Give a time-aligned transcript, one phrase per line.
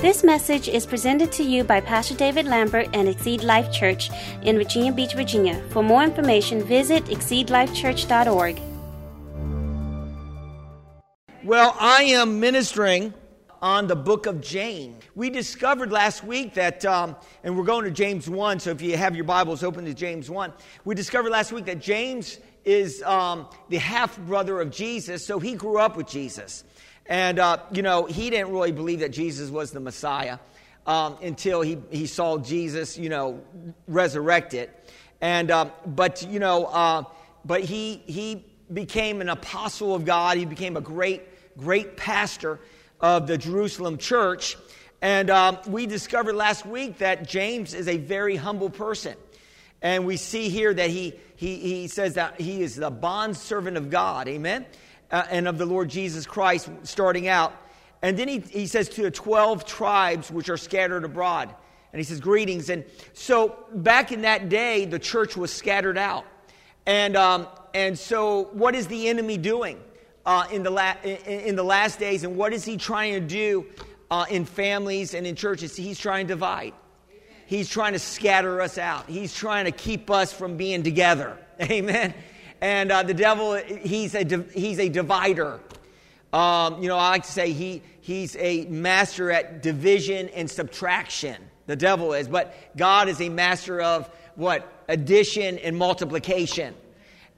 [0.00, 4.08] This message is presented to you by Pastor David Lambert and Exceed Life Church
[4.42, 5.62] in Virginia Beach, Virginia.
[5.72, 8.58] For more information, visit exceedlifechurch.org.
[11.44, 13.12] Well, I am ministering
[13.60, 15.04] on the book of James.
[15.14, 17.14] We discovered last week that, um,
[17.44, 20.30] and we're going to James 1, so if you have your Bibles open to James
[20.30, 20.50] 1,
[20.86, 25.52] we discovered last week that James is um, the half brother of Jesus, so he
[25.52, 26.64] grew up with Jesus.
[27.10, 30.38] And, uh, you know, he didn't really believe that Jesus was the Messiah
[30.86, 33.42] um, until he, he saw Jesus, you know,
[33.88, 34.70] resurrected.
[35.20, 37.02] And, uh, but, you know, uh,
[37.44, 40.36] but he, he became an apostle of God.
[40.36, 41.22] He became a great,
[41.58, 42.60] great pastor
[43.00, 44.56] of the Jerusalem church.
[45.02, 49.16] And um, we discovered last week that James is a very humble person.
[49.82, 53.76] And we see here that he, he, he says that he is the bond servant
[53.76, 54.28] of God.
[54.28, 54.64] Amen
[55.10, 57.54] uh, and of the Lord Jesus Christ starting out.
[58.02, 61.54] And then he, he says to the 12 tribes which are scattered abroad.
[61.92, 62.70] And he says, Greetings.
[62.70, 66.24] And so back in that day, the church was scattered out.
[66.86, 69.78] And, um, and so, what is the enemy doing
[70.24, 72.24] uh, in, the la- in, the last days?
[72.24, 73.66] And what is he trying to do
[74.10, 75.76] uh, in families and in churches?
[75.76, 76.72] He's trying to divide.
[77.46, 79.08] He's trying to scatter us out.
[79.08, 81.36] He's trying to keep us from being together.
[81.60, 82.14] Amen.
[82.60, 85.60] And uh, the devil, he's a, he's a divider.
[86.32, 91.36] Um, you know, I like to say he, he's a master at division and subtraction.
[91.66, 92.28] The devil is.
[92.28, 94.70] But God is a master of what?
[94.88, 96.74] Addition and multiplication.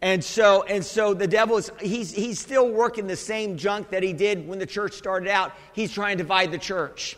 [0.00, 4.02] And so, and so the devil is, he's, he's still working the same junk that
[4.02, 5.52] he did when the church started out.
[5.72, 7.16] He's trying to divide the church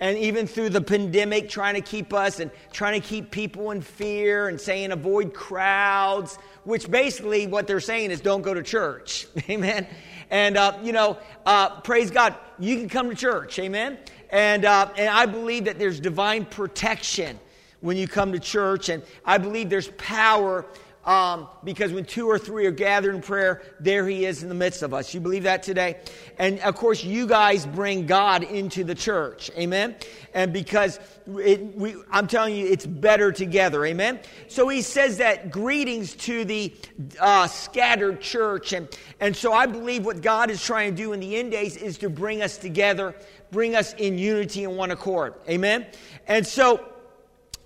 [0.00, 3.82] and even through the pandemic, trying to keep us and trying to keep people in
[3.82, 6.38] fear and saying avoid crowds,
[6.70, 9.26] which basically what they're saying is don't go to church.
[9.50, 9.88] Amen.
[10.30, 13.58] And, uh, you know, uh, praise God, you can come to church.
[13.58, 13.98] Amen.
[14.30, 17.40] And, uh, and I believe that there's divine protection
[17.80, 18.88] when you come to church.
[18.88, 20.64] And I believe there's power
[21.10, 24.54] um, because when two or three are gathered in prayer, there He is in the
[24.54, 25.12] midst of us.
[25.12, 25.96] You believe that today?
[26.38, 29.50] And of course, you guys bring God into the church.
[29.58, 29.96] Amen?
[30.34, 33.84] And because it, we, I'm telling you, it's better together.
[33.84, 34.20] Amen?
[34.46, 36.72] So He says that greetings to the
[37.18, 38.72] uh, scattered church.
[38.72, 38.88] And,
[39.18, 41.98] and so I believe what God is trying to do in the end days is
[41.98, 43.16] to bring us together,
[43.50, 45.34] bring us in unity and one accord.
[45.48, 45.86] Amen?
[46.28, 46.88] And so,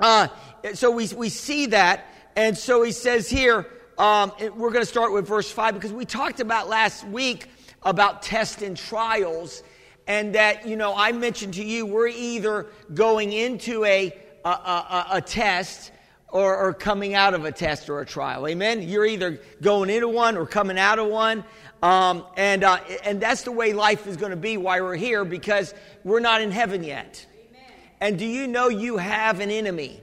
[0.00, 0.28] uh,
[0.72, 2.06] so we, we see that.
[2.36, 6.04] And so he says here, um, we're going to start with verse 5 because we
[6.04, 7.48] talked about last week
[7.82, 9.62] about tests and trials.
[10.06, 14.12] And that, you know, I mentioned to you, we're either going into a,
[14.44, 15.92] a, a, a test
[16.28, 18.48] or, or, coming out of a test or a trial.
[18.48, 18.82] Amen?
[18.82, 21.44] You're either going into one or coming out of one.
[21.80, 25.24] Um, and, uh, and that's the way life is going to be while we're here
[25.24, 27.24] because we're not in heaven yet.
[27.32, 27.62] Amen.
[28.00, 30.00] And do you know you have an enemy?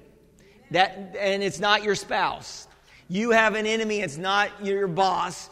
[0.72, 2.68] That, and it's not your spouse.
[3.08, 5.50] You have an enemy, it's not your boss,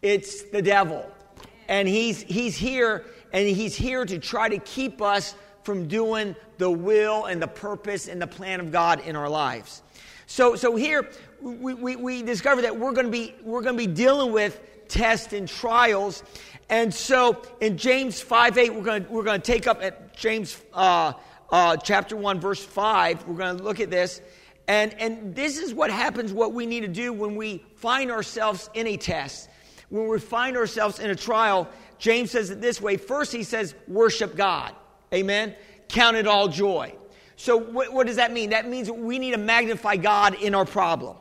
[0.00, 1.10] it's the devil.
[1.68, 6.70] And he's, he's here, and he's here to try to keep us from doing the
[6.70, 9.82] will and the purpose and the plan of God in our lives.
[10.26, 11.10] So, so here
[11.40, 14.60] we, we, we discover that we're going to be we're going to be dealing with
[14.88, 16.22] tests and trials,
[16.68, 20.16] and so in James five eight we're going to, we're going to take up at
[20.16, 21.12] James uh,
[21.50, 23.26] uh, chapter one verse five.
[23.26, 24.20] We're going to look at this,
[24.68, 28.70] and, and this is what happens, what we need to do when we find ourselves
[28.74, 29.48] in a test.
[29.88, 32.96] When we find ourselves in a trial, James says it this way.
[32.96, 34.74] First, he says, worship God.
[35.12, 35.54] Amen.
[35.88, 36.94] Count it all joy.
[37.36, 38.50] So, what, what does that mean?
[38.50, 41.16] That means we need to magnify God in our problem.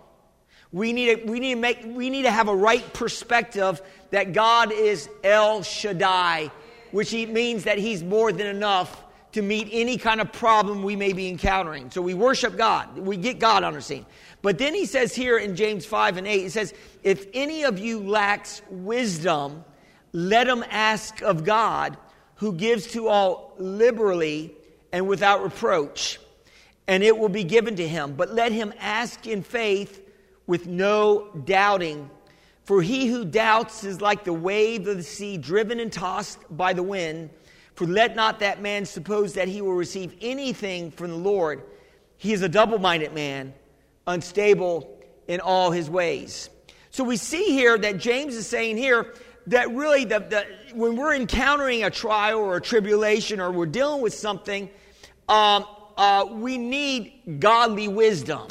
[0.72, 4.34] We need, to, we, need to make, we need to have a right perspective that
[4.34, 6.52] God is El Shaddai,
[6.92, 11.14] which means that He's more than enough to meet any kind of problem we may
[11.14, 11.92] be encountering.
[11.92, 12.98] So we worship God.
[12.98, 14.06] We get God on our scene.
[14.42, 16.74] But then he says here in James 5 and 8, he says,
[17.04, 19.64] If any of you lacks wisdom,
[20.14, 21.98] let him ask of God,
[22.36, 24.54] who gives to all liberally
[24.92, 26.20] and without reproach,
[26.88, 28.14] and it will be given to him.
[28.14, 30.02] But let him ask in faith
[30.48, 32.10] with no doubting.
[32.64, 36.74] For he who doubts is like the wave of the sea driven and tossed by
[36.74, 37.30] the wind.
[37.80, 41.64] For let not that man suppose that he will receive anything from the Lord.
[42.18, 43.54] He is a double minded man,
[44.06, 45.00] unstable
[45.30, 46.50] in all his ways.
[46.90, 49.14] So we see here that James is saying here
[49.48, 54.02] that really the, the, when we're encountering a trial or a tribulation or we're dealing
[54.02, 54.70] with something,
[55.30, 55.66] um,
[55.96, 58.46] uh, we need godly wisdom.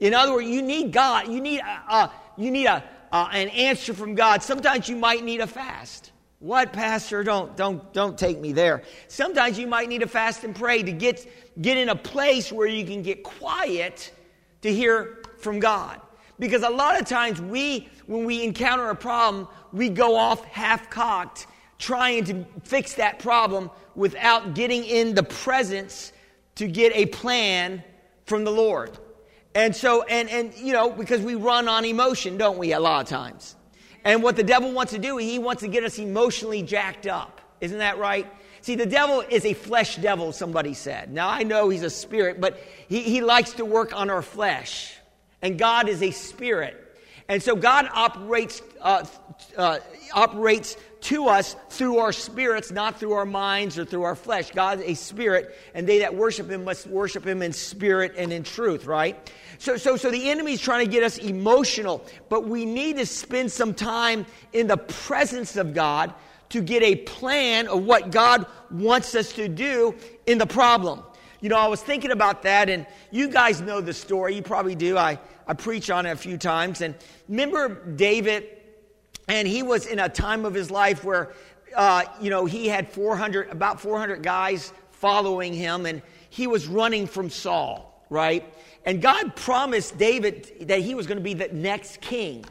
[0.00, 1.28] In other words, you need God.
[1.28, 4.42] You need, uh, uh, you need a, uh, an answer from God.
[4.42, 6.09] Sometimes you might need a fast.
[6.40, 7.22] What, Pastor?
[7.22, 8.82] Don't, don't, don't take me there.
[9.08, 11.26] Sometimes you might need to fast and pray to get,
[11.60, 14.10] get in a place where you can get quiet
[14.62, 16.00] to hear from God.
[16.38, 20.88] Because a lot of times we, when we encounter a problem, we go off half
[20.88, 21.46] cocked
[21.78, 26.12] trying to fix that problem without getting in the presence
[26.54, 27.84] to get a plan
[28.24, 28.98] from the Lord.
[29.54, 33.02] And so, and, and, you know, because we run on emotion, don't we, a lot
[33.02, 33.56] of times?
[34.04, 37.40] And what the devil wants to do, he wants to get us emotionally jacked up.
[37.60, 38.26] Isn't that right?
[38.62, 41.12] See, the devil is a flesh devil, somebody said.
[41.12, 44.94] Now, I know he's a spirit, but he, he likes to work on our flesh.
[45.42, 46.76] And God is a spirit.
[47.28, 49.04] And so God operates, uh,
[49.56, 49.78] uh,
[50.12, 54.50] operates to us through our spirits, not through our minds or through our flesh.
[54.50, 58.32] God is a spirit, and they that worship him must worship him in spirit and
[58.32, 59.30] in truth, right?
[59.58, 63.50] So, so, so the enemy's trying to get us emotional, but we need to spend
[63.52, 66.14] some time in the presence of God
[66.50, 69.94] to get a plan of what God wants us to do
[70.26, 71.02] in the problem.
[71.40, 74.34] You know, I was thinking about that, and you guys know the story.
[74.34, 74.98] You probably do.
[74.98, 76.82] I, I preach on it a few times.
[76.82, 76.94] And
[77.28, 78.46] remember David,
[79.30, 81.30] and he was in a time of his life where,
[81.76, 87.06] uh, you know, he had 400, about 400 guys following him, and he was running
[87.06, 88.52] from Saul, right?
[88.84, 92.44] And God promised David that he was going to be the next king.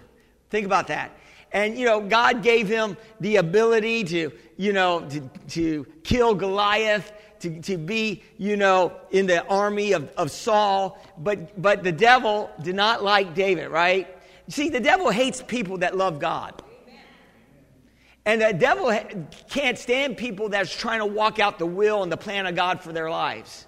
[0.50, 1.12] Think about that.
[1.52, 7.12] And, you know, God gave him the ability to, you know, to, to kill Goliath
[7.42, 12.50] to, to be, you know, in the army of, of Saul, but, but the devil
[12.62, 14.16] did not like David, right?
[14.48, 16.62] See, the devil hates people that love God.
[18.30, 18.96] And the devil
[19.50, 22.80] can't stand people that's trying to walk out the will and the plan of God
[22.80, 23.66] for their lives.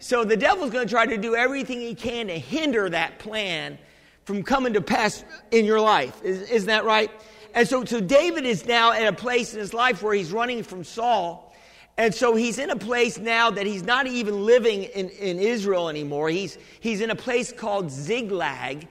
[0.00, 3.78] So the devil's going to try to do everything he can to hinder that plan
[4.26, 6.22] from coming to pass in your life.
[6.22, 7.10] Is, isn't that right?
[7.54, 10.62] And so, so David is now at a place in his life where he's running
[10.62, 11.56] from Saul.
[11.96, 15.88] And so he's in a place now that he's not even living in, in Israel
[15.88, 16.28] anymore.
[16.28, 18.86] He's, he's in a place called Ziklag.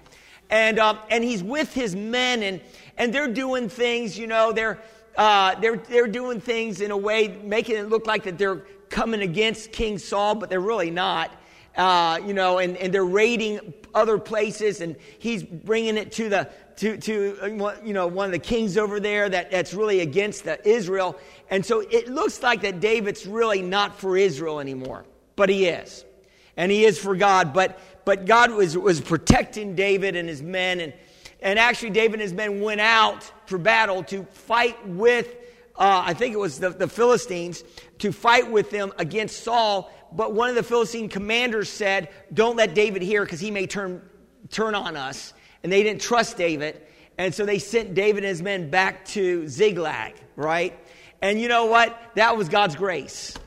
[0.50, 2.60] And, um, and he's with his men, and,
[2.98, 4.82] and they're doing things, you know, they're,
[5.18, 9.22] uh, they're, they're doing things in a way, making it look like that they're coming
[9.22, 11.32] against King Saul, but they're really not.
[11.76, 16.50] Uh, you know, and, and they're raiding other places, and he's bringing it to the
[16.78, 20.44] to, to uh, you know one of the kings over there that, that's really against
[20.44, 21.18] the Israel,
[21.50, 25.06] and so it looks like that David's really not for Israel anymore,
[25.38, 26.04] but he is,
[26.58, 27.54] and he is for God.
[27.54, 30.94] But but God was was protecting David and his men, and
[31.42, 35.28] and actually David and his men went out for battle to fight with.
[35.76, 37.64] Uh, I think it was the, the Philistines
[38.00, 42.74] to fight with them against Saul but one of the Philistine commanders said, Don't let
[42.74, 44.02] David hear because he may turn,
[44.50, 45.34] turn on us.
[45.64, 46.82] And they didn't trust David.
[47.18, 50.78] And so they sent David and his men back to Ziklag, right?
[51.22, 51.98] And you know what?
[52.16, 53.38] That was God's grace.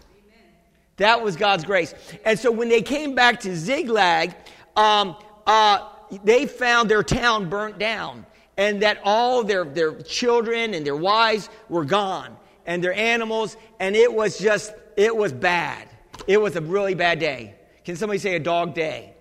[0.96, 1.92] That was God's grace.
[2.24, 4.34] And so when they came back to Ziklag,
[4.76, 5.88] um, uh,
[6.22, 11.48] they found their town burnt down and that all their, their children and their wives
[11.68, 12.36] were gone
[12.66, 15.88] and their animals, and it was just, it was bad.
[16.26, 17.54] It was a really bad day.
[17.84, 19.12] Can somebody say a dog day?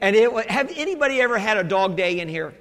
[0.00, 2.54] And it was, have anybody ever had a dog day in here?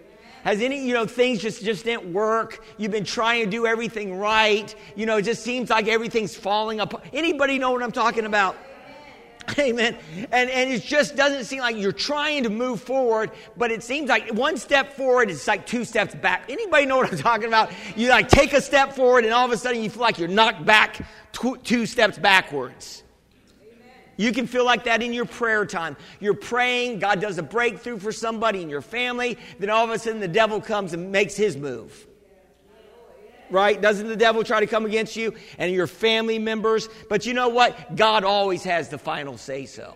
[0.44, 2.64] Has any, you know, things just, just didn't work.
[2.78, 4.74] You've been trying to do everything right.
[4.96, 7.04] You know, it just seems like everything's falling apart.
[7.14, 8.56] Anybody know what I'm talking about?
[9.60, 9.98] Amen.
[10.32, 14.10] And, and it just doesn't seem like you're trying to move forward, but it seems
[14.10, 16.46] like one step forward is like two steps back.
[16.50, 17.72] Anybody know what I'm talking about?
[17.96, 20.28] You like take a step forward and all of a sudden you feel like you're
[20.28, 23.04] knocked back two, two steps backwards.
[24.18, 25.98] You can feel like that in your prayer time.
[26.20, 30.00] You're praying, God does a breakthrough for somebody in your family, then all of a
[30.00, 32.08] sudden the devil comes and makes his move.
[33.50, 33.80] Right?
[33.80, 36.90] Doesn't the devil try to come against you and your family members?
[37.10, 37.96] But you know what?
[37.96, 39.96] God always has the final say so.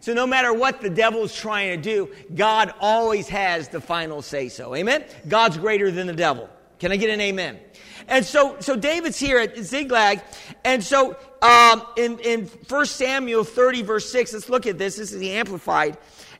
[0.00, 4.48] So no matter what the devil's trying to do, God always has the final say
[4.48, 4.74] so.
[4.74, 5.04] Amen?
[5.28, 6.48] God's greater than the devil.
[6.78, 7.60] Can I get an amen?
[8.08, 10.22] And so, so David's here at Ziklag,
[10.64, 14.96] and so um, in, in 1 Samuel 30, verse 6, let's look at this.
[14.96, 15.98] This is the Amplified.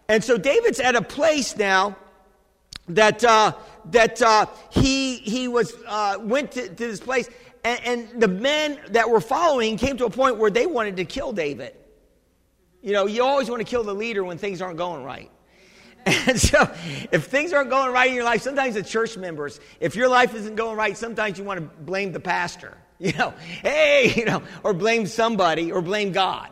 [0.09, 1.97] And so David's at a place now
[2.95, 3.53] that, uh,
[3.87, 7.29] that uh, he, he was, uh, went to, to, this place,
[7.65, 11.05] and, and the men that were following came to a point where they wanted to
[11.05, 11.75] kill David.
[12.83, 15.31] You know, you always want to kill the leader when things aren't going right.
[16.07, 16.63] And so,
[17.13, 20.35] if things aren't going right in your life, sometimes the church members, if your life
[20.35, 22.77] isn't going right, sometimes you want to blame the pastor.
[23.03, 23.33] You know,
[23.63, 26.51] hey, you know, or blame somebody or blame God.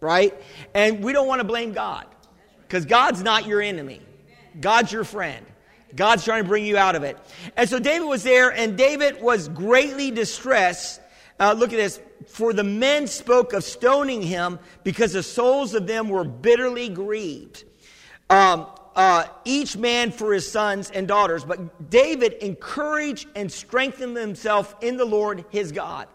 [0.00, 0.40] Right?
[0.72, 2.06] And we don't want to blame God
[2.62, 4.00] because God's not your enemy,
[4.60, 5.44] God's your friend.
[5.94, 7.16] God's trying to bring you out of it.
[7.56, 11.00] And so David was there, and David was greatly distressed.
[11.40, 12.00] Uh, look at this.
[12.26, 17.64] For the men spoke of stoning him because the souls of them were bitterly grieved.
[18.28, 18.66] Um,
[18.98, 21.44] uh, each man for his sons and daughters.
[21.44, 26.08] But David encouraged and strengthened himself in the Lord his God.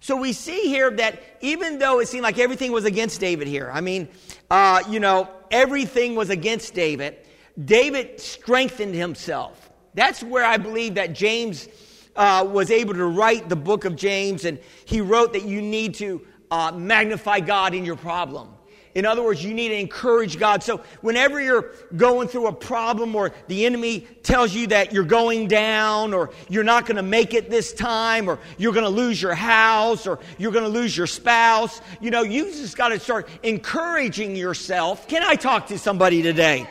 [0.00, 3.68] So we see here that even though it seemed like everything was against David here,
[3.72, 4.08] I mean,
[4.48, 7.16] uh, you know, everything was against David,
[7.62, 9.70] David strengthened himself.
[9.94, 11.68] That's where I believe that James
[12.14, 15.94] uh, was able to write the book of James, and he wrote that you need
[15.96, 18.50] to uh, magnify God in your problem.
[18.94, 20.62] In other words, you need to encourage God.
[20.62, 25.46] So whenever you're going through a problem or the enemy tells you that you're going
[25.46, 29.20] down or you're not going to make it this time or you're going to lose
[29.22, 32.98] your house or you're going to lose your spouse, you know, you just got to
[32.98, 35.06] start encouraging yourself.
[35.06, 36.68] Can I talk to somebody today?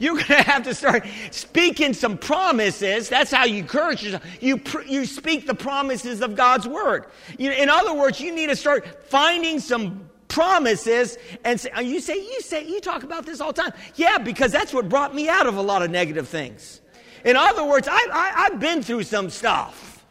[0.00, 3.08] You're going to have to start speaking some promises.
[3.08, 4.24] That's how you encourage yourself.
[4.40, 7.06] You, pr- you speak the promises of God's word.
[7.38, 12.16] You in other words, you need to start finding some promises and say, you say,
[12.16, 13.72] you say, you talk about this all the time.
[13.94, 16.80] Yeah, because that's what brought me out of a lot of negative things.
[17.24, 20.02] In other words, I, I, have been through some stuff.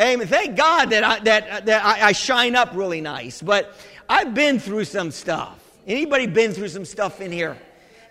[0.00, 0.26] Amen.
[0.26, 3.76] Thank God that I, that, that I, I shine up really nice, but
[4.08, 5.60] I've been through some stuff.
[5.86, 7.56] Anybody been through some stuff in here?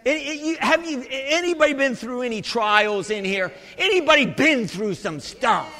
[0.05, 3.51] Have you, anybody been through any trials in here?
[3.75, 5.73] Anybody been through some stuff?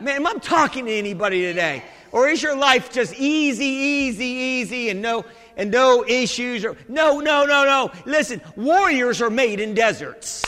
[0.00, 1.84] Man, I'm talking to anybody today.
[2.10, 5.24] Or is your life just easy, easy, easy and no,
[5.56, 6.64] and no issues?
[6.64, 7.92] Or, no, no, no, no.
[8.06, 10.44] Listen, warriors are made in deserts.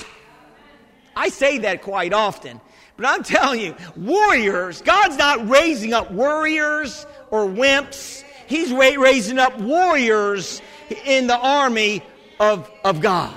[1.14, 2.60] I say that quite often.
[2.96, 8.24] But I'm telling you, warriors, God's not raising up warriors or wimps.
[8.46, 10.60] He's raising up warriors
[10.90, 12.02] in the army
[12.38, 13.34] of, of God.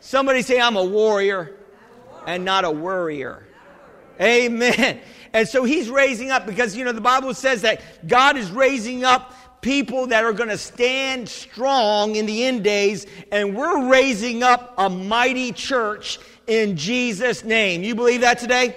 [0.00, 1.56] Somebody say, I'm a warrior
[2.26, 3.46] and not a worrier.
[4.20, 5.00] Amen.
[5.32, 9.04] And so he's raising up because, you know, the Bible says that God is raising
[9.04, 14.42] up people that are going to stand strong in the end days, and we're raising
[14.42, 17.82] up a mighty church in Jesus' name.
[17.82, 18.76] You believe that today?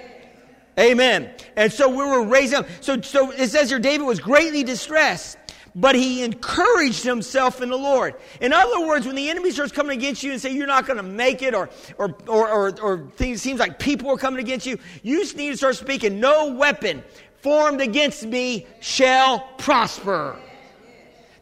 [0.80, 1.30] Amen.
[1.56, 2.68] And so we were raising up.
[2.82, 5.38] So, so it says here David was greatly distressed
[5.76, 8.16] but he encouraged himself in the Lord.
[8.42, 10.98] In other words, when the enemy starts coming against you and say you're not going
[10.98, 14.66] to make it or, or, or, or, or things, seems like people are coming against
[14.66, 17.04] you, you just need to start speaking, no weapon
[17.42, 20.38] formed against me shall prosper.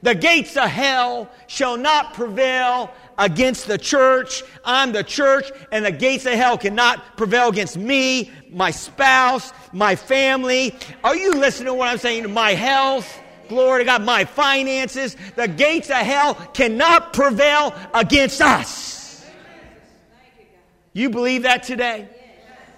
[0.01, 4.44] The gates of hell shall not prevail against the church.
[4.63, 9.96] I'm the church, and the gates of hell cannot prevail against me, my spouse, my
[9.96, 10.75] family.
[11.03, 12.32] Are you listening to what I'm saying?
[12.32, 13.20] My health.
[13.49, 14.03] Glory to God.
[14.03, 19.25] My finances, the gates of hell cannot prevail against us.
[20.93, 22.07] You believe that today?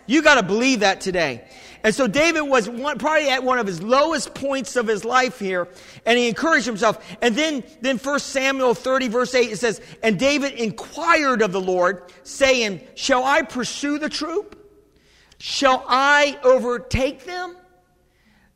[0.08, 1.44] You got to believe that today.
[1.84, 5.40] And so David was one, probably at one of his lowest points of his life
[5.40, 5.68] here,
[6.06, 6.98] and he encouraged himself.
[7.22, 11.62] And then, then 1 Samuel 30, verse 8, it says, And David inquired of the
[11.62, 14.56] Lord, saying, Shall I pursue the troop?
[15.40, 17.56] Shall I overtake them?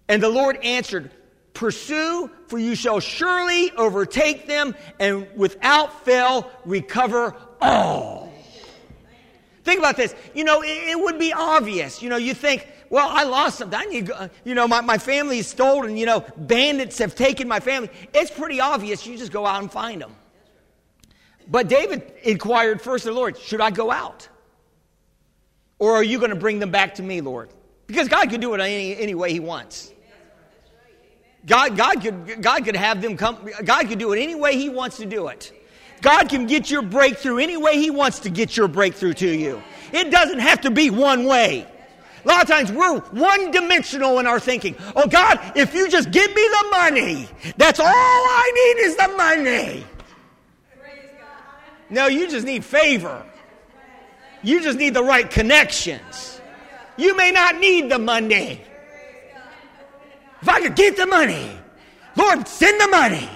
[0.07, 1.11] And the Lord answered,
[1.53, 8.31] Pursue, for you shall surely overtake them and without fail recover all.
[9.63, 10.15] Think about this.
[10.33, 12.01] You know, it, it would be obvious.
[12.01, 13.79] You know, you think, well, I lost something.
[13.79, 14.09] I need,
[14.43, 15.97] you know, my, my family is stolen.
[15.97, 17.89] You know, bandits have taken my family.
[18.13, 19.05] It's pretty obvious.
[19.05, 20.15] You just go out and find them.
[21.47, 24.27] But David inquired first of the Lord, should I go out?
[25.79, 27.49] Or are you going to bring them back to me, Lord?
[27.87, 29.91] Because God can do it any, any way he wants.
[31.45, 34.69] God, God, could, God could have them come, God could do it any way He
[34.69, 35.51] wants to do it.
[36.01, 39.61] God can get your breakthrough any way He wants to get your breakthrough to you.
[39.91, 41.67] It doesn't have to be one way.
[42.23, 44.75] A lot of times we're one dimensional in our thinking.
[44.95, 49.07] Oh God, if you just give me the money, that's all I need is the
[49.07, 49.85] money.
[51.89, 53.25] No, you just need favor.
[54.43, 56.39] You just need the right connections.
[56.97, 58.61] You may not need the money.
[60.41, 61.57] If I could get the money,
[62.15, 63.29] Lord, send the money.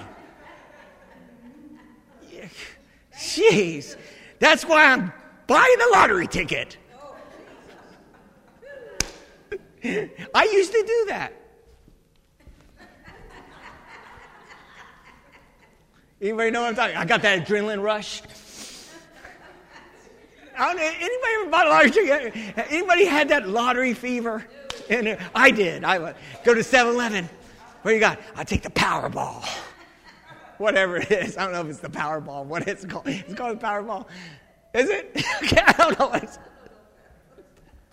[3.14, 3.96] Jeez,
[4.38, 5.12] that's why I'm
[5.46, 6.76] buying the lottery ticket.
[10.34, 11.32] I used to do that.
[16.20, 16.96] Anybody know what I'm talking?
[16.96, 18.22] I got that adrenaline rush.
[20.58, 22.36] I don't, anybody ever bought a lottery ticket?
[22.70, 24.46] Anybody had that lottery fever?
[24.88, 25.84] And I did.
[25.84, 26.14] I would
[26.44, 27.28] go to 7 Eleven.
[27.82, 28.20] What you got?
[28.34, 29.44] I take the Powerball.
[30.58, 31.36] whatever it is.
[31.36, 32.44] I don't know if it's the Powerball.
[32.44, 33.06] What it's called?
[33.06, 34.06] It's called the Powerball.
[34.74, 35.10] Is it?
[35.42, 36.12] okay, I don't know.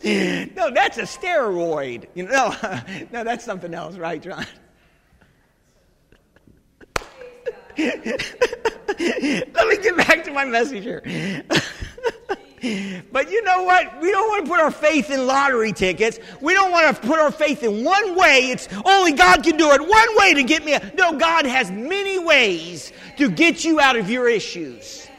[0.56, 2.08] no, that's a steroid.
[2.14, 2.80] You know, no,
[3.12, 4.46] no, that's something else, right, John?
[7.78, 8.06] Let
[9.68, 11.02] me get back to my message here.
[13.12, 14.00] But you know what?
[14.02, 16.20] We don't want to put our faith in lottery tickets.
[16.40, 18.52] We don't want to put our faith in one way.
[18.52, 19.82] It's only God can do it.
[19.82, 20.78] One way to get me.
[20.96, 25.10] No, God has many ways to get you out of your issues.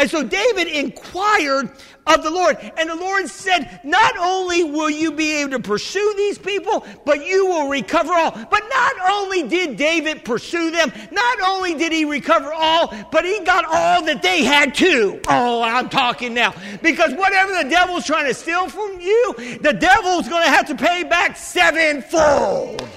[0.00, 1.70] And so David inquired
[2.06, 2.56] of the Lord.
[2.78, 7.26] And the Lord said, Not only will you be able to pursue these people, but
[7.26, 8.30] you will recover all.
[8.30, 13.40] But not only did David pursue them, not only did he recover all, but he
[13.40, 15.20] got all that they had too.
[15.28, 16.54] Oh, I'm talking now.
[16.80, 20.74] Because whatever the devil's trying to steal from you, the devil's going to have to
[20.76, 22.88] pay back sevenfold.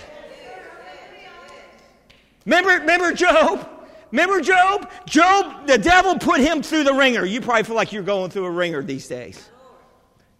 [2.46, 3.73] Remember, remember Job?
[4.14, 4.92] Remember Job?
[5.08, 7.26] Job, the devil put him through the wringer.
[7.26, 9.50] You probably feel like you're going through a wringer these days.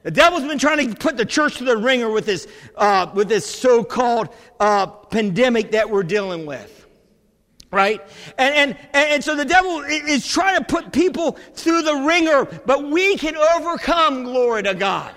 [0.04, 3.30] The devil's been trying to put the church through the wringer with this, uh, with
[3.30, 6.86] this so-called uh, pandemic that we're dealing with.
[7.72, 8.00] Right?
[8.38, 12.92] And, and, and so the devil is trying to put people through the wringer, but
[12.92, 15.16] we can overcome, glory to God.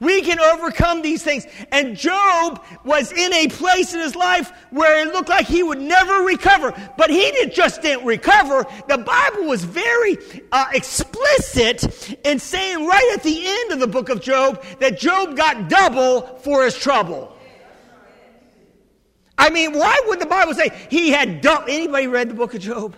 [0.00, 1.46] We can overcome these things.
[1.70, 5.80] And Job was in a place in his life where it looked like he would
[5.80, 6.72] never recover.
[6.96, 8.64] But he did, just didn't recover.
[8.88, 10.16] The Bible was very
[10.52, 15.36] uh, explicit in saying right at the end of the book of Job that Job
[15.36, 17.36] got double for his trouble.
[19.36, 21.64] I mean, why would the Bible say he had double?
[21.68, 22.96] Anybody read the book of Job?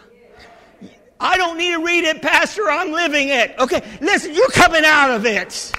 [1.18, 2.68] I don't need to read it, Pastor.
[2.68, 3.54] I'm living it.
[3.58, 5.72] Okay, listen, you're coming out of it.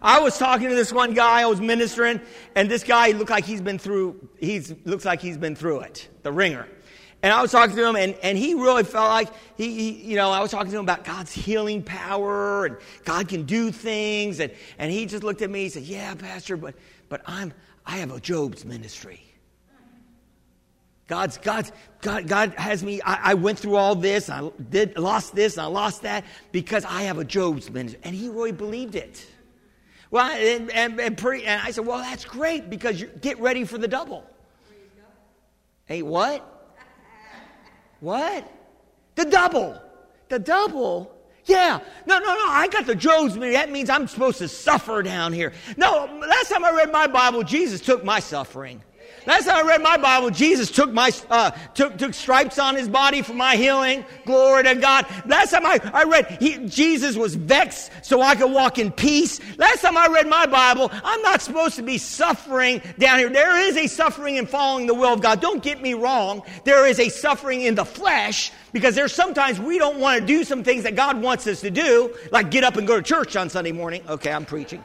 [0.00, 2.20] I was talking to this one guy, I was ministering,
[2.54, 6.08] and this guy looked like he's been through, he's, looks like he's been through it,
[6.22, 6.68] the wringer.
[7.20, 10.16] And I was talking to him, and, and he really felt like he, he, you
[10.16, 14.38] know, I was talking to him about God's healing power and God can do things.
[14.38, 16.76] And, and he just looked at me, he said, Yeah, Pastor, but,
[17.08, 17.52] but I'm,
[17.84, 19.20] I have a Job's ministry.
[21.08, 21.72] God's, God's,
[22.02, 25.62] God, God has me, I, I went through all this, I did, lost this, and
[25.62, 27.98] I lost that because I have a Job's ministry.
[28.04, 29.26] And he really believed it.
[30.10, 33.78] Well, and, and, and, and I said, well, that's great because you get ready for
[33.78, 34.24] the double.
[35.84, 36.76] Hey, what?
[38.00, 38.50] What?
[39.16, 39.80] The double.
[40.28, 41.14] The double?
[41.44, 41.80] Yeah.
[42.06, 42.46] No, no, no.
[42.48, 42.94] I got the
[43.36, 43.52] meaning.
[43.52, 45.52] That means I'm supposed to suffer down here.
[45.76, 48.82] No, last time I read my Bible, Jesus took my suffering.
[49.28, 52.88] Last time I read my Bible, Jesus took my uh, took, took stripes on his
[52.88, 54.02] body for my healing.
[54.24, 55.04] Glory to God.
[55.26, 59.38] Last time I, I read, he, Jesus was vexed so I could walk in peace.
[59.58, 63.28] Last time I read my Bible, I'm not supposed to be suffering down here.
[63.28, 65.42] There is a suffering in following the will of God.
[65.42, 66.40] Don't get me wrong.
[66.64, 70.42] There is a suffering in the flesh because there's sometimes we don't want to do
[70.42, 73.36] some things that God wants us to do, like get up and go to church
[73.36, 74.02] on Sunday morning.
[74.08, 74.82] Okay, I'm preaching.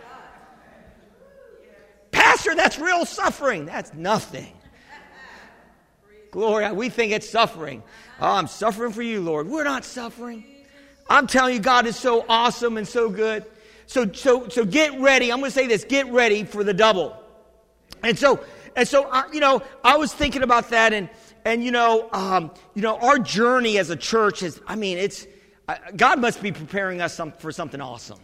[2.43, 3.65] Pastor, that's real suffering.
[3.65, 4.51] That's nothing.
[6.29, 7.83] Glory, we think it's suffering.
[8.19, 9.47] Oh, I'm suffering for you, Lord.
[9.47, 10.43] We're not suffering.
[11.09, 13.45] I'm telling you, God is so awesome and so good.
[13.85, 15.31] So, so, so get ready.
[15.31, 17.15] I'm going to say this: get ready for the double.
[18.03, 18.43] And so,
[18.75, 21.09] and so, uh, you know, I was thinking about that, and
[21.45, 24.59] and you know, um, you know, our journey as a church is.
[24.67, 25.27] I mean, it's
[25.95, 28.19] God must be preparing us some, for something awesome.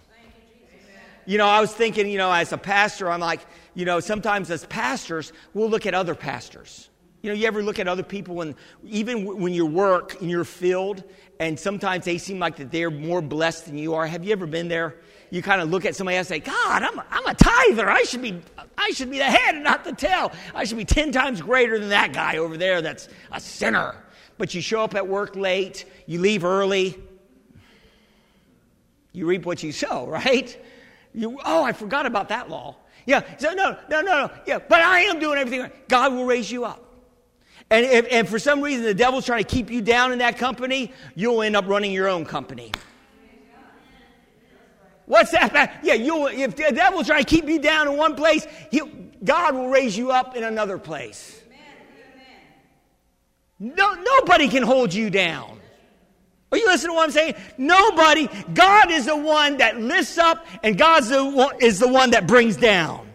[1.29, 3.41] You know, I was thinking, you know, as a pastor, I'm like,
[3.79, 6.89] you know, sometimes as pastors, we'll look at other pastors.
[7.21, 10.43] You know, you ever look at other people and even when you work in your
[10.43, 11.05] field,
[11.39, 14.05] and sometimes they seem like that they're more blessed than you are.
[14.05, 14.97] Have you ever been there?
[15.29, 17.89] You kind of look at somebody else and say, God, I'm a, I'm a tither.
[17.89, 18.41] I should be,
[18.77, 20.33] I should be the head and not the tail.
[20.53, 23.95] I should be 10 times greater than that guy over there that's a sinner.
[24.37, 27.01] But you show up at work late, you leave early,
[29.13, 30.61] you reap what you sow, right?
[31.13, 32.75] You, oh, I forgot about that law.
[33.09, 34.31] Yeah, so no, no, no, no.
[34.45, 35.87] Yeah, but I am doing everything right.
[35.89, 36.85] God will raise you up.
[37.71, 40.37] And if and for some reason the devil's trying to keep you down in that
[40.37, 42.71] company, you'll end up running your own company.
[45.07, 45.79] What's that?
[45.81, 48.45] Yeah, you if the devil's trying to keep you down in one place,
[49.23, 51.41] God will raise you up in another place.
[53.57, 55.58] No, nobody can hold you down.
[56.51, 57.35] Are you listening to what I'm saying?
[57.57, 58.27] Nobody.
[58.53, 61.03] God is the one that lifts up, and God
[61.61, 63.07] is the one that brings down.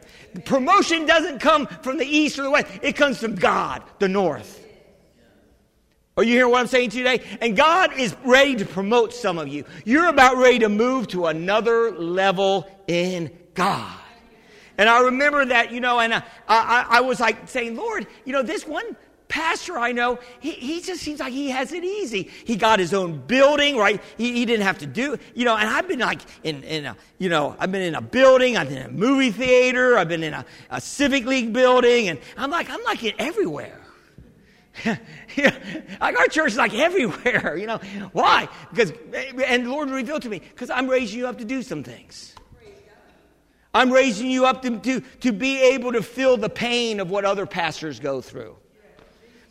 [0.45, 4.61] Promotion doesn't come from the east or the west, it comes from God, the north.
[6.17, 7.23] Are you hearing what I'm saying today?
[7.41, 9.65] And God is ready to promote some of you.
[9.85, 13.99] You're about ready to move to another level in God.
[14.79, 18.33] And I remember that, you know, and I, I, I was like saying, Lord, you
[18.33, 18.97] know, this one
[19.35, 22.31] pastor I know, he, he just seems like he has it easy.
[22.45, 24.01] He got his own building, right?
[24.17, 26.97] He, he didn't have to do, you know, and I've been like in, in a,
[27.19, 30.23] you know, I've been in a building, I've been in a movie theater, I've been
[30.23, 33.81] in a, a civic league building, and I'm like, I'm like it everywhere.
[34.87, 35.01] like
[36.01, 37.79] our church is like everywhere, you know.
[38.13, 38.49] Why?
[38.71, 41.83] Because, and the Lord revealed to me, because I'm raising you up to do some
[41.83, 42.37] things.
[43.75, 47.25] I'm raising you up to, to, to be able to feel the pain of what
[47.25, 48.59] other pastors go through.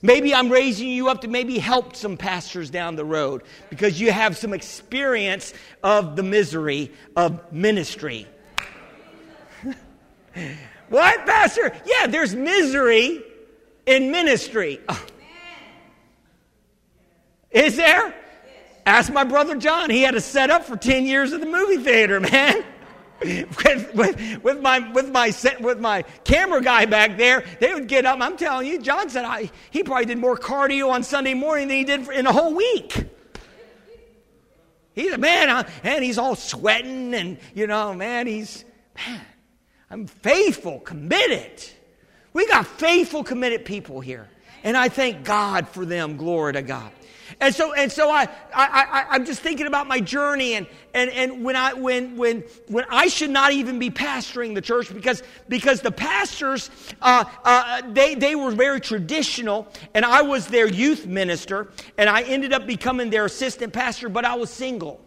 [0.06, 4.12] Maybe I'm raising you up to maybe help some pastors down the road because you
[4.12, 8.28] have some experience of the misery of ministry.
[10.89, 11.72] what, Pastor?
[11.86, 13.24] Yeah, there's misery
[13.86, 14.82] in ministry.
[17.52, 18.13] Is there?
[18.86, 19.89] Ask my brother John.
[19.89, 22.66] He had a set up for 10 years at the movie theater, man
[23.23, 28.05] with, with, with, my with my with my camera guy back there, they would get
[28.05, 28.19] up.
[28.21, 31.77] I'm telling you, John said I, he probably did more cardio on Sunday morning than
[31.77, 33.05] he did in a whole week.
[34.93, 38.63] He's a man, and he's all sweating, and you know, man, he's
[38.95, 39.21] man.
[39.89, 41.63] I'm faithful, committed.
[42.33, 44.27] We got faithful, committed people here,
[44.63, 46.17] and I thank God for them.
[46.17, 46.91] Glory to God.
[47.39, 51.10] And so, and so I, I, I, am just thinking about my journey and, and,
[51.12, 55.24] and when I, when, when, when I should not even be pastoring the church because,
[55.48, 56.69] because the pastors,
[57.02, 62.22] uh, uh, they, they were very traditional and I was their youth minister and I
[62.22, 65.02] ended up becoming their assistant pastor, but I was single.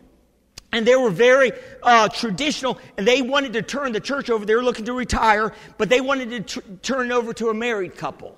[0.72, 4.44] And they were very uh, traditional, and they wanted to turn the church over.
[4.44, 7.54] They were looking to retire, but they wanted to tr- turn it over to a
[7.54, 8.36] married couple.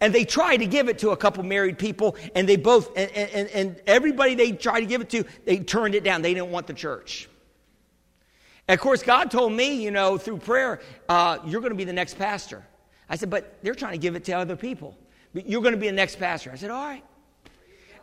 [0.00, 3.10] And they tried to give it to a couple married people, and they both, and,
[3.10, 6.22] and, and everybody they tried to give it to, they turned it down.
[6.22, 7.28] They didn't want the church.
[8.66, 11.84] And of course, God told me, you know, through prayer, uh, you're going to be
[11.84, 12.64] the next pastor.
[13.08, 14.96] I said, but they're trying to give it to other people.
[15.34, 16.50] But you're going to be the next pastor.
[16.52, 17.04] I said, all right.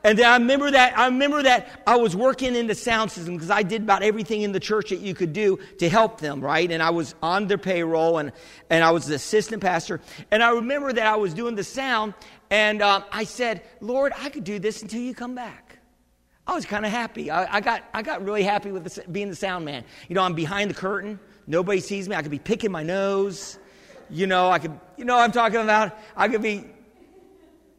[0.04, 3.36] And then I remember that I remember that I was working in the sound system
[3.36, 6.40] because I did about everything in the church that you could do to help them,
[6.40, 6.72] right?
[6.72, 8.32] And I was on their payroll and
[8.70, 10.00] and I was the assistant pastor.
[10.32, 12.14] And I remember that I was doing the sound
[12.50, 15.80] and uh, I said, Lord, I could do this until you come back.
[16.46, 17.30] I was kind of happy.
[17.30, 19.84] I, I, got I got really happy with the, being the sound man.
[20.08, 21.20] You know, I'm behind the curtain.
[21.46, 22.16] Nobody sees me.
[22.16, 23.60] I could be picking my nose.
[24.10, 24.80] You know, I could.
[24.96, 25.98] You know, I'm talking about.
[26.16, 26.64] I could be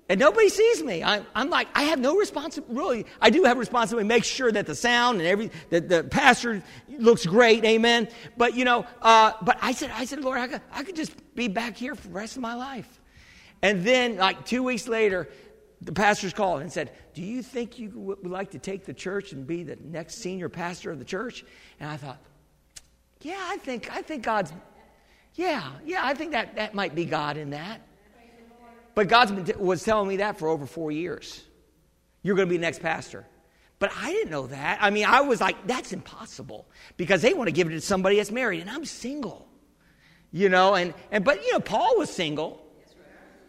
[0.09, 1.03] and nobody sees me.
[1.03, 2.75] I, am like, I have no responsibility.
[2.75, 3.07] Really.
[3.21, 7.27] I do have responsibility make sure that the sound and every, that the pastor looks
[7.27, 7.65] great.
[7.65, 8.09] Amen.
[8.37, 11.13] But, you know, uh, but I said, I said, Lord, I could, I could just
[11.35, 13.01] be back here for the rest of my life.
[13.61, 15.29] And then, like two weeks later,
[15.83, 19.33] the pastors called and said, Do you think you would like to take the church
[19.33, 21.45] and be the next senior pastor of the church?
[21.81, 22.19] And I thought,
[23.21, 24.53] Yeah, I think, I think God's,
[25.35, 27.83] yeah, yeah, I think that, that might be God in that.
[28.99, 31.41] But God was telling me that for over four years.
[32.25, 33.25] You're going to be the next pastor.
[33.79, 34.79] But I didn't know that.
[34.81, 38.17] I mean, I was like, that's impossible because they want to give it to somebody
[38.17, 39.47] that's married, and I'm single.
[40.33, 42.61] You know, and, and but you know, Paul was single.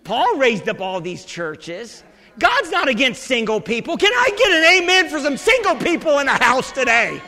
[0.03, 2.03] Paul raised up all these churches.
[2.38, 3.97] God's not against single people.
[3.97, 7.19] Can I get an amen for some single people in the house today?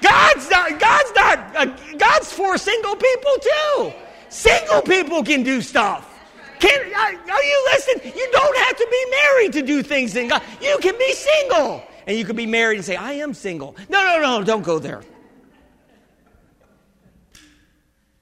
[0.00, 3.92] God's not, God's not, uh, God's for single people too.
[4.28, 6.09] Single people can do stuff.
[6.60, 8.12] Can, are you listening?
[8.16, 10.42] You don't have to be married to do things in God.
[10.60, 11.82] You can be single.
[12.06, 13.76] And you can be married and say, I am single.
[13.88, 15.02] No, no, no, don't go there.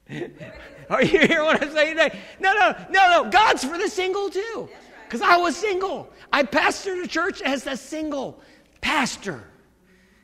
[0.89, 2.17] Are you hearing what I'm saying today?
[2.39, 3.29] No, no, no, no.
[3.29, 4.69] God's for the single too.
[5.05, 6.09] Because I was single.
[6.31, 8.41] I pastored a church as a single
[8.81, 9.43] pastor.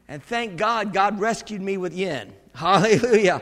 [0.08, 2.34] And thank God, God rescued me with Yin.
[2.54, 3.42] Hallelujah.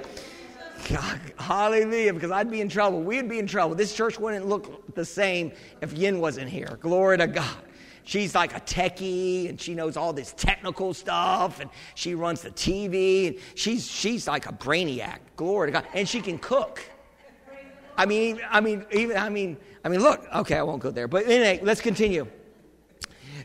[0.89, 3.02] God, hallelujah, because I'd be in trouble.
[3.02, 3.76] We'd be in trouble.
[3.76, 6.78] This church wouldn't look the same if Yin wasn't here.
[6.82, 7.58] Glory to God.
[8.06, 12.52] She's like a techie and she knows all this technical stuff and she runs the
[12.52, 15.19] TV and she's, she's like a brainiac.
[15.38, 15.88] Glory to God.
[15.93, 16.82] And she can cook.
[17.98, 21.08] I mean, I mean, even, I mean, I mean, look, okay, I won't go there.
[21.08, 22.28] But anyway, let's continue.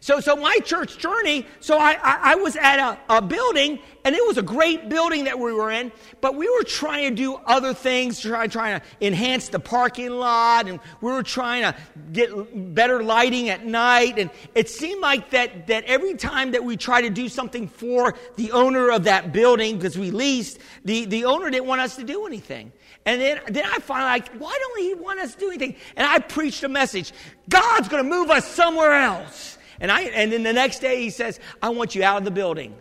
[0.01, 4.15] So, so my church journey, so I, I, I was at a, a, building, and
[4.15, 7.35] it was a great building that we were in, but we were trying to do
[7.47, 11.75] other things, try, trying to enhance the parking lot, and we were trying to
[12.13, 14.19] get better lighting at night.
[14.19, 18.15] And it seemed like that, that every time that we tried to do something for
[18.37, 22.05] the owner of that building, because we leased, the, the owner didn't want us to
[22.05, 22.73] do anything.
[23.05, 25.77] And then, then I finally like, why don't he want us to do anything?
[25.97, 27.13] And I preached a message.
[27.49, 29.58] God's going to move us somewhere else.
[29.81, 32.31] And, I, and then the next day he says, I want you out of the
[32.31, 32.77] building.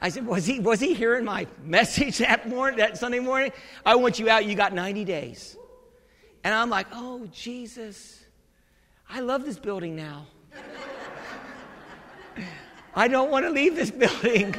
[0.00, 3.52] I said, was he, was he hearing my message that morning, that Sunday morning?
[3.86, 4.44] I want you out.
[4.44, 5.56] You got 90 days.
[6.42, 8.24] And I'm like, oh, Jesus.
[9.08, 10.26] I love this building now.
[12.94, 14.54] I don't want to leave this building.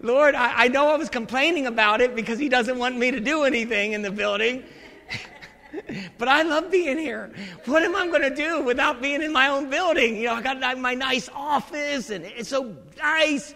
[0.00, 3.20] Lord, I, I, know I was complaining about it because He doesn't want me to
[3.20, 4.64] do anything in the building.
[6.18, 7.32] but I love being here.
[7.66, 10.16] What am I going to do without being in my own building?
[10.16, 13.54] You know, I got my nice office and it's so nice.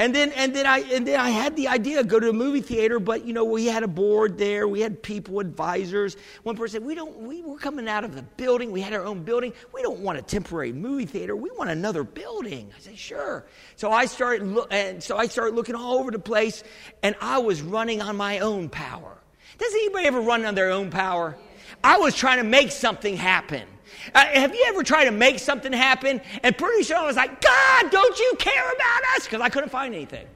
[0.00, 2.60] And then, and then I, and then I had the idea go to a movie
[2.60, 6.16] theater, but you know, we had a board there, we had people, advisors.
[6.44, 8.70] One person said, "We don't, we, we're coming out of the building.
[8.70, 9.52] We had our own building.
[9.74, 11.34] We don't want a temporary movie theater.
[11.34, 15.56] We want another building." I said, "Sure." So I started, lo- and so I started
[15.56, 16.62] looking all over the place,
[17.02, 19.17] and I was running on my own power.
[19.58, 21.36] Does anybody ever run on their own power?
[21.82, 23.66] I was trying to make something happen.
[24.14, 27.40] Uh, have you ever tried to make something happen and pretty soon I was like,
[27.40, 29.24] God, don't you care about us?
[29.24, 30.26] Because I couldn't find anything.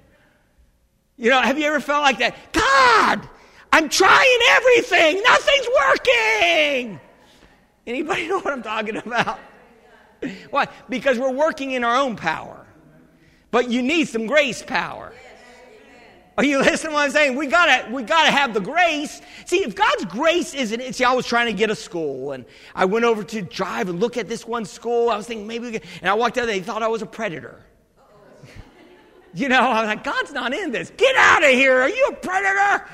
[1.17, 2.37] You know, have you ever felt like that?
[2.53, 3.29] God,
[3.73, 7.01] I'm trying everything, nothing's working.
[7.87, 9.39] Anybody know what I'm talking about?
[10.51, 10.69] Why?
[10.89, 12.67] Because we're working in our own power.
[13.51, 15.13] But you need some grace power.
[16.39, 17.37] Are you listening to what I'm saying?
[17.37, 19.21] We gotta, we gotta have the grace.
[19.47, 22.45] See, if God's grace isn't, it, see, I was trying to get a school and
[22.75, 25.11] I went over to drive and look at this one school.
[25.11, 27.03] I was thinking maybe we could, and I walked out there, they thought I was
[27.03, 27.61] a predator.
[29.35, 30.91] you know, I was like, God's not in this.
[30.97, 31.81] Get out of here.
[31.81, 32.87] Are you a predator?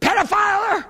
[0.00, 0.84] Pedophiler?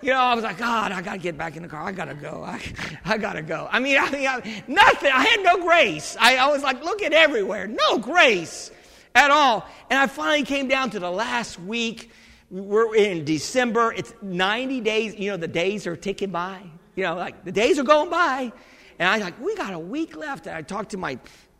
[0.00, 1.82] You know, I was like, God, I got to get back in the car.
[1.82, 2.44] I got to go.
[2.46, 2.60] I,
[3.06, 3.66] I got to go.
[3.70, 5.10] I mean, I I, nothing.
[5.10, 6.14] I had no grace.
[6.20, 7.66] I, I was like looking everywhere.
[7.66, 8.70] No grace
[9.14, 9.66] at all.
[9.90, 12.10] And I finally came down to the last week.
[12.50, 13.92] We're in December.
[13.92, 15.14] It's 90 days.
[15.16, 16.62] You know, the days are ticking by.
[16.94, 18.52] You know, like the days are going by.
[18.98, 20.46] And I like, we got a week left.
[20.46, 21.18] And I talked to my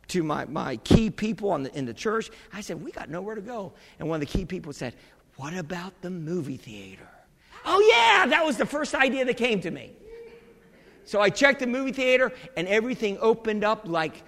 [0.09, 2.31] to my, my key people the, in the church.
[2.53, 3.73] I said, we got nowhere to go.
[3.99, 4.95] And one of the key people said,
[5.37, 7.09] what about the movie theater?
[7.64, 9.93] Oh, yeah, that was the first idea that came to me.
[11.07, 14.23] So I checked the movie theater, and everything opened up like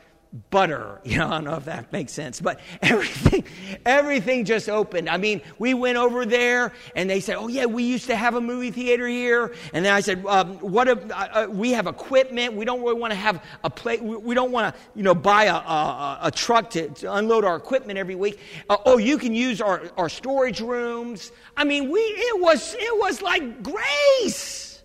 [0.50, 1.00] butter.
[1.06, 3.44] You know, I don't know if that makes sense, but everything,
[3.86, 5.08] everything just opened.
[5.08, 8.34] I mean, we went over there and they said, "Oh yeah, we used to have
[8.34, 10.88] a movie theater here." And then I said, um, "What?
[10.88, 12.54] If, uh, uh, we have equipment.
[12.54, 14.02] We don't really want to have a plate.
[14.02, 17.44] We, we, don't want to, you know, buy a, a, a truck to, to, unload
[17.44, 18.40] our equipment every week.
[18.68, 21.30] Uh, oh, you can use our, our storage rooms.
[21.56, 24.82] I mean, we it was it was like grace.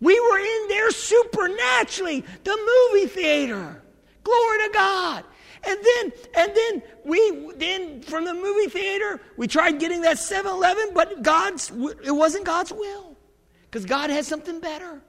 [0.00, 2.24] We were in there supernaturally.
[2.42, 3.82] The movie theater."
[4.24, 5.24] Glory to God.
[5.66, 10.90] And then, and then we, then from the movie theater, we tried getting that 7-Eleven,
[10.94, 11.70] but God's,
[12.04, 13.16] it wasn't God's will.
[13.62, 15.00] Because God had something better.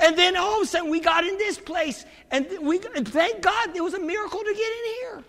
[0.00, 3.40] And then all of a sudden we got in this place, and we, and thank
[3.40, 5.24] God it was a miracle to get in here.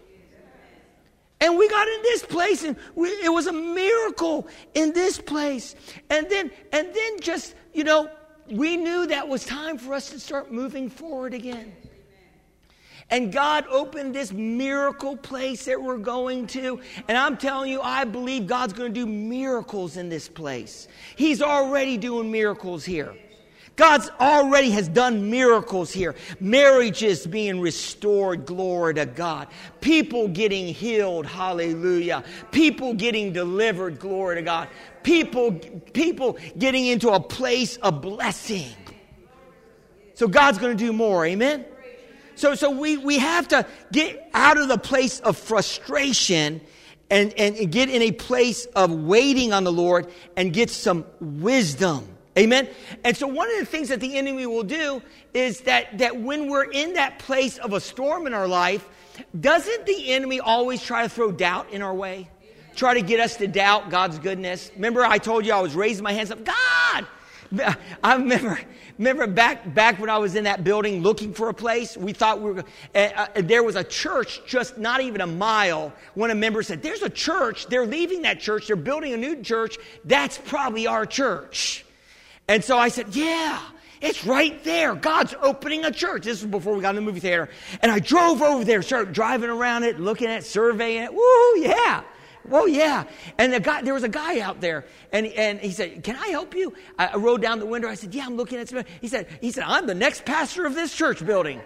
[1.39, 5.76] And we got in this place, and we, it was a miracle in this place.
[6.10, 8.10] And then, and then just, you know,
[8.50, 11.76] we knew that was time for us to start moving forward again.
[13.10, 16.82] And God opened this miracle place that we're going to.
[17.08, 20.89] And I'm telling you, I believe God's going to do miracles in this place.
[21.15, 23.15] He's already doing miracles here.
[23.78, 26.15] God's already has done miracles here.
[26.39, 29.48] Marriages being restored, glory to God.
[29.82, 32.24] People getting healed, hallelujah.
[32.52, 34.67] People getting delivered, glory to God.
[35.04, 35.54] People,
[35.93, 38.74] people getting into a place of blessing.
[40.15, 41.63] So God's going to do more, amen?
[42.38, 46.62] So, so we, we have to get out of the place of frustration
[47.10, 52.08] and, and get in a place of waiting on the Lord and get some wisdom.
[52.38, 52.69] Amen.
[53.04, 55.02] And so one of the things that the enemy will do
[55.34, 58.88] is that, that when we're in that place of a storm in our life,
[59.39, 62.30] doesn't the enemy always try to throw doubt in our way?
[62.76, 64.69] Try to get us to doubt God's goodness.
[64.76, 66.45] Remember, I told you I was raising my hands up.
[66.45, 67.08] God,
[68.04, 68.60] I remember,
[68.98, 72.42] remember back, back when I was in that building looking for a place, we thought
[72.42, 75.94] we were, uh, uh, there was a church just not even a mile.
[76.16, 77.68] Of the members said, There's a church.
[77.68, 78.68] They're leaving that church.
[78.68, 79.78] They're building a new church.
[80.04, 81.86] That's probably our church.
[82.48, 83.62] And so I said, Yeah.
[84.00, 84.94] It's right there.
[84.94, 86.24] God's opening a church.
[86.24, 87.50] This was before we got in the movie theater.
[87.82, 91.12] And I drove over there, started driving around it, looking at, surveying it.
[91.12, 92.04] Woo, yeah.
[92.48, 93.06] Well, yeah.
[93.38, 96.28] And the guy, there was a guy out there, and, and he said, Can I
[96.28, 96.74] help you?
[96.98, 97.90] I, I rolled down the window.
[97.90, 98.84] I said, Yeah, I'm looking at some.
[99.02, 101.62] He said, he said, I'm the next pastor of this church building.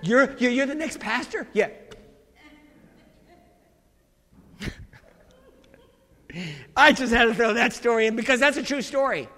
[0.02, 1.46] you're, you're, you're the next pastor?
[1.52, 1.68] Yeah.
[6.76, 9.28] I just had to throw that story in because that's a true story.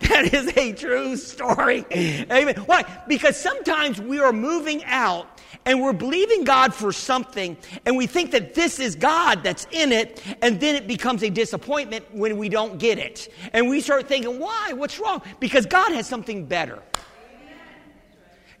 [0.00, 1.84] That is a true story.
[1.92, 2.56] Amen.
[2.66, 2.84] Why?
[3.08, 8.32] Because sometimes we are moving out and we're believing God for something and we think
[8.32, 12.48] that this is God that's in it and then it becomes a disappointment when we
[12.48, 13.32] don't get it.
[13.52, 14.72] And we start thinking, why?
[14.74, 15.22] What's wrong?
[15.40, 16.82] Because God has something better.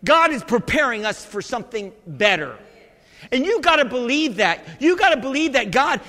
[0.04, 2.56] God is preparing us for something better.
[3.32, 4.64] And you got to believe that.
[4.80, 6.00] You got to believe that God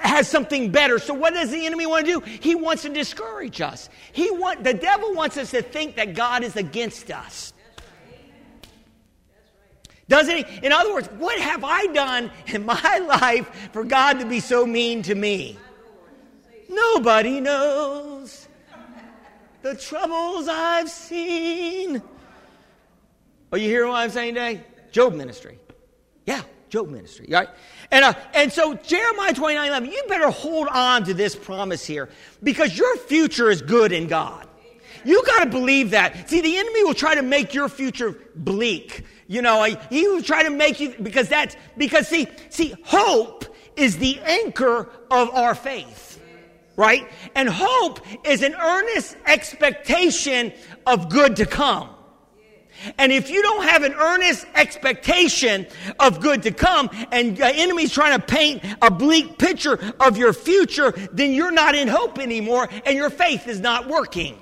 [0.00, 0.98] has something better.
[0.98, 2.20] So what does the enemy want to do?
[2.20, 3.88] He wants to discourage us.
[4.12, 7.52] He want the devil wants us to think that God is against us.
[10.08, 10.66] Doesn't he?
[10.66, 14.64] In other words, what have I done in my life for God to be so
[14.64, 15.58] mean to me?
[16.68, 18.46] Nobody knows
[19.62, 22.02] the troubles I've seen.
[23.50, 24.64] Are you hearing what I'm saying today?
[24.92, 25.58] Job ministry.
[26.24, 27.48] Yeah, Job ministry, right?
[27.90, 32.08] And, uh, and so Jeremiah 29 11, you better hold on to this promise here
[32.42, 34.48] because your future is good in God.
[35.04, 36.28] You got to believe that.
[36.28, 39.04] See, the enemy will try to make your future bleak.
[39.28, 43.44] You know, he will try to make you, because that's, because see, see, hope
[43.76, 46.20] is the anchor of our faith.
[46.76, 47.08] Right?
[47.34, 50.52] And hope is an earnest expectation
[50.86, 51.95] of good to come.
[52.98, 55.66] And if you don't have an earnest expectation
[55.98, 60.32] of good to come and the enemy's trying to paint a bleak picture of your
[60.32, 64.38] future, then you're not in hope anymore and your faith is not working.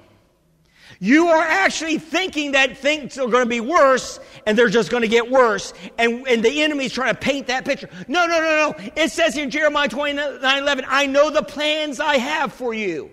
[1.00, 5.02] You are actually thinking that things are going to be worse and they're just going
[5.02, 5.74] to get worse.
[5.98, 7.88] And, and the enemy's trying to paint that picture.
[8.08, 8.90] No, no, no, no.
[8.96, 13.10] It says in Jeremiah 29 11, I know the plans I have for you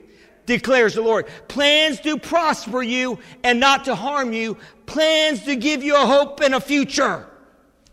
[0.51, 1.27] declares the Lord.
[1.47, 4.57] Plans to prosper you and not to harm you.
[4.85, 7.27] Plans to give you a hope and a future.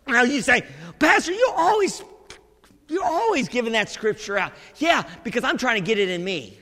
[0.06, 0.62] Now you say,
[0.98, 2.02] Pastor, you always,
[2.88, 4.52] you're always giving that scripture out.
[4.76, 6.58] Yeah, because I'm trying to get it in me.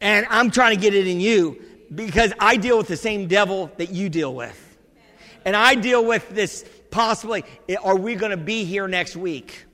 [0.00, 1.62] And I'm trying to get it in you
[1.94, 4.58] because I deal with the same devil that you deal with.
[5.44, 7.44] And I deal with this possibly,
[7.82, 9.64] are we going to be here next week?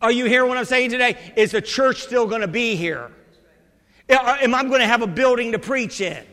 [0.00, 1.16] Are you hearing what I'm saying today?
[1.36, 3.10] Is the church still going to be here?
[4.08, 6.24] Uh, am I going to have a building to preach in?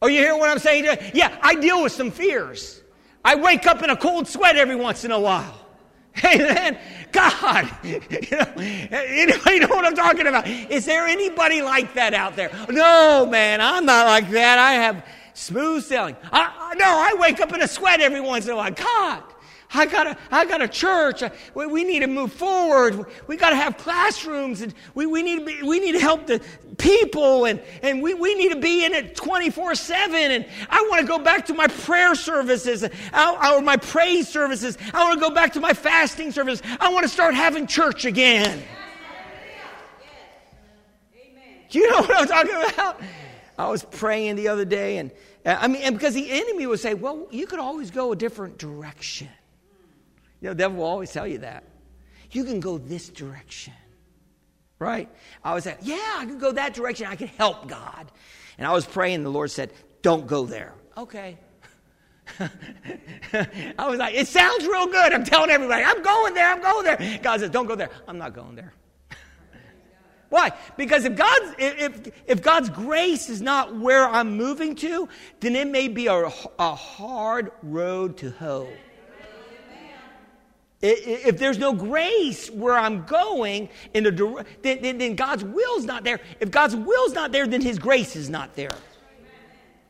[0.00, 1.10] Are you hearing what I'm saying today?
[1.14, 2.82] Yeah, I deal with some fears.
[3.24, 5.54] I wake up in a cold sweat every once in a while.
[6.24, 6.78] Amen.
[7.12, 8.00] God, you
[8.32, 8.52] know,
[8.90, 10.46] anybody know what I'm talking about?
[10.46, 12.50] Is there anybody like that out there?
[12.68, 14.58] No, man, I'm not like that.
[14.58, 16.16] I have smooth sailing.
[16.32, 18.70] I, no, I wake up in a sweat every once in a while.
[18.70, 19.22] God,
[19.70, 21.22] I got a, I got a church.
[21.54, 23.04] We, we need to move forward.
[23.26, 26.26] We got to have classrooms and we, we, need to be, we need to help
[26.26, 26.40] the
[26.78, 30.14] people and, and we, we need to be in it 24 7.
[30.14, 34.78] And I want to go back to my prayer services or my praise services.
[34.94, 36.62] I want to go back to my fasting service.
[36.80, 38.62] I want to start having church again.
[41.68, 43.00] Do you know what I'm talking about?
[43.58, 45.10] I was praying the other day and
[45.44, 48.58] I mean, and because the enemy would say, well, you could always go a different
[48.58, 49.28] direction.
[50.40, 51.64] You know, the devil will always tell you that.
[52.30, 53.72] You can go this direction.
[54.78, 55.08] Right?
[55.42, 57.06] I was like, yeah, I can go that direction.
[57.06, 58.12] I can help God.
[58.58, 59.72] And I was praying, the Lord said,
[60.02, 60.74] don't go there.
[60.96, 61.38] Okay.
[63.78, 65.12] I was like, it sounds real good.
[65.12, 67.18] I'm telling everybody, I'm going there, I'm going there.
[67.22, 67.90] God says, don't go there.
[68.06, 68.72] I'm not going there.
[70.28, 70.52] Why?
[70.76, 75.08] Because if God's, if, if God's grace is not where I'm moving to,
[75.40, 78.68] then it may be a, a hard road to hoe.
[80.80, 86.04] If there's no grace where I'm going, in the, then, then, then God's will's not
[86.04, 86.20] there.
[86.38, 88.70] If God's will's not there, then His grace is not there.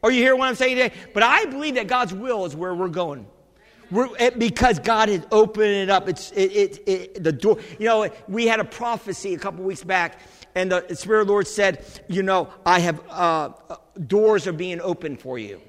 [0.03, 0.95] Are you hearing what I'm saying today?
[1.13, 3.27] But I believe that God's will is where we're going.
[3.91, 6.09] We're, it, because God has opened it up.
[6.09, 7.59] It's it, it, it, the door.
[7.79, 10.21] You know, we had a prophecy a couple weeks back,
[10.55, 13.51] and the Spirit of the Lord said, "You know, I have uh,
[14.07, 15.61] doors are being opened for you."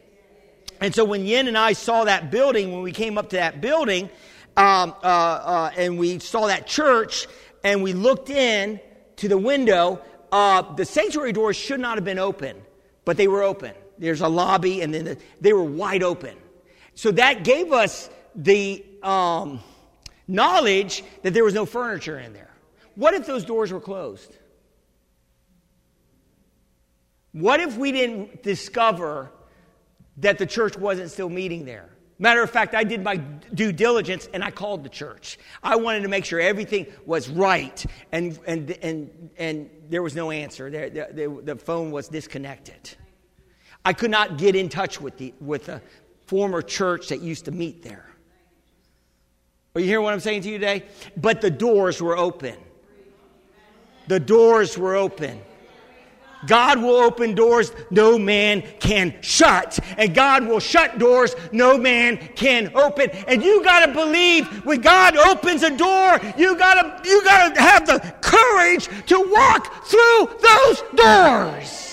[0.82, 3.62] And so when Yin and I saw that building, when we came up to that
[3.62, 4.10] building,
[4.59, 7.27] um, uh, uh, and we saw that church
[7.63, 8.81] and we looked in
[9.15, 10.01] to the window,
[10.33, 12.57] uh, the sanctuary doors should not have been open,
[13.05, 13.73] but they were open.
[13.97, 16.35] There's a lobby and then the, they were wide open.
[16.93, 19.62] So that gave us the um,
[20.27, 22.51] knowledge that there was no furniture in there.
[22.95, 24.35] What if those doors were closed?
[27.31, 29.31] What if we didn't discover
[30.17, 31.89] that the church wasn't still meeting there?
[32.21, 35.39] Matter of fact, I did my due diligence and I called the church.
[35.63, 40.29] I wanted to make sure everything was right, and, and, and, and there was no
[40.29, 40.69] answer.
[40.69, 42.97] The, the, the phone was disconnected.
[43.85, 45.81] I could not get in touch with the, with a
[46.27, 48.05] former church that used to meet there.
[49.73, 50.87] Are you hearing what I'm saying to you today?
[51.15, 52.57] But the doors were open.
[54.09, 55.39] The doors were open.
[56.48, 59.79] God will open doors no man can shut.
[59.98, 63.10] And God will shut doors no man can open.
[63.27, 68.00] And you gotta believe when God opens a door, you gotta, you gotta have the
[68.21, 71.88] courage to walk through those doors.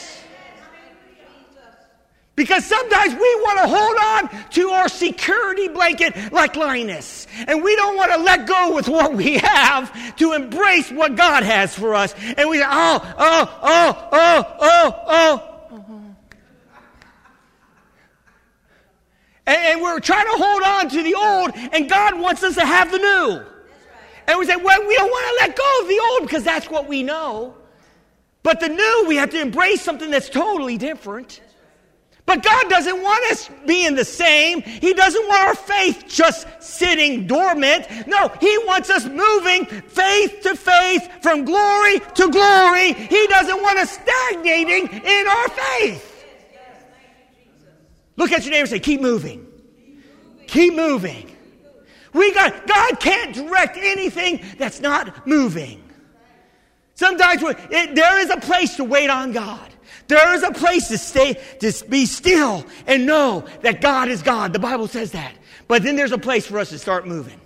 [2.37, 7.27] Because sometimes we want to hold on to our security blanket like Linus.
[7.47, 11.45] And we don't want to let go with what we have to embrace what God
[11.45, 12.15] has for us.
[12.37, 15.53] And we say, oh, oh, oh, oh, oh, oh.
[19.47, 22.67] And, and we're trying to hold on to the old, and God wants us to
[22.67, 23.45] have the new.
[24.29, 26.69] And we say, well, we don't want to let go of the old because that's
[26.69, 27.55] what we know.
[28.43, 31.41] But the new, we have to embrace something that's totally different.
[32.27, 34.61] But God doesn't want us being the same.
[34.63, 37.87] He doesn't want our faith just sitting dormant.
[38.09, 42.95] No, He wants us moving faith to faith from glory to glory.
[42.95, 46.13] He doesn't want us stagnating in our faith.
[48.17, 49.47] Look at your neighbor and say, keep moving.
[50.49, 51.37] Keep moving.
[52.13, 55.83] We got, God can't direct anything that's not moving.
[56.95, 59.71] Sometimes it, there is a place to wait on God.
[60.09, 64.53] There is a place to stay, to be still and know that God is God.
[64.53, 65.35] The Bible says that.
[65.69, 67.41] But then there's a place for us to start moving.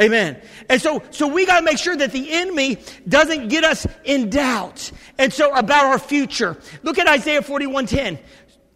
[0.00, 0.40] Amen.
[0.68, 4.30] And so, so we got to make sure that the enemy doesn't get us in
[4.30, 4.90] doubt.
[5.18, 6.56] And so about our future.
[6.82, 8.18] Look at Isaiah 41:10.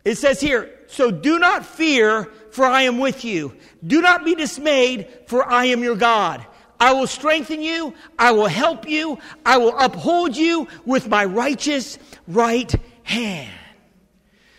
[0.05, 3.55] It says here, "So do not fear, for I am with you.
[3.87, 6.45] Do not be dismayed, for I am your God."
[6.85, 7.95] I will strengthen you.
[8.18, 9.18] I will help you.
[9.47, 12.70] I will uphold you with my righteous right
[13.05, 13.51] hand.